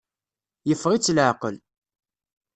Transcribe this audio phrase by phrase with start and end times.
[0.67, 1.55] Yeffeɣ-itt leɛqel.